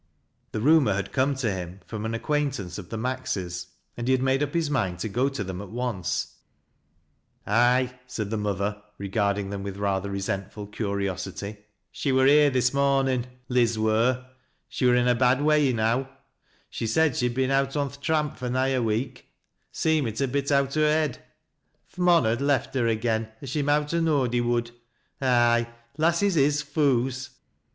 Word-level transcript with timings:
The 0.51 0.61
rumor 0.61 0.95
had 0.95 1.11
come 1.13 1.35
to 1.35 1.51
him 1.51 1.81
from 1.85 2.05
an 2.05 2.15
acquaintance 2.15 2.79
of 2.79 2.89
the 2.89 2.97
Maxeys, 2.97 3.67
and 3.95 4.07
he 4.07 4.13
had 4.13 4.23
made 4.23 4.41
up 4.41 4.55
his 4.55 4.67
mind 4.67 4.97
to 5.01 5.07
go 5.07 5.29
to 5.29 5.43
them 5.43 5.59
ftt 5.59 5.69
once. 5.69 6.37
"Ay," 7.45 7.93
said 8.07 8.31
the 8.31 8.35
mother, 8.37 8.81
regarding 8.97 9.51
them 9.51 9.61
with 9.61 9.77
rather 9.77 10.09
resentful 10.09 10.65
curiosity," 10.65 11.57
she 11.91 12.11
wur 12.11 12.25
here 12.25 12.49
this 12.49 12.73
momin'— 12.73 13.27
Liz 13.47 13.77
wur, 13.77 14.25
She 14.67 14.87
wur 14.87 14.95
in 14.95 15.07
a 15.07 15.13
bad 15.13 15.39
way 15.43 15.69
enow— 15.69 16.09
said 16.71 17.15
she'd 17.15 17.35
been 17.35 17.51
out 17.51 17.75
on 17.77 17.85
tW 17.91 17.97
LIZ 17.97 17.97
COMES 17.97 17.97
BACK. 17.99 18.05
263 18.07 18.07
tramp 18.07 18.37
fur 18.39 18.49
nigh 18.49 18.67
a 18.69 18.81
week— 18.81 19.27
seemit 19.71 20.19
a 20.19 20.27
bit 20.27 20.51
out 20.51 20.75
o' 20.77 20.81
her 20.81 21.07
liead. 21.09 21.13
Th* 21.91 21.97
mon 21.99 22.25
had 22.25 22.41
left 22.41 22.73
her 22.73 22.87
again, 22.87 23.31
as 23.39 23.51
she 23.51 23.61
raowt 23.61 23.91
ha' 23.95 24.01
knowed 24.01 24.33
he 24.33 24.41
would. 24.41 24.71
Ay, 25.21 25.69
lasses 25.99 26.35
is 26.35 26.63
foo's. 26.63 27.29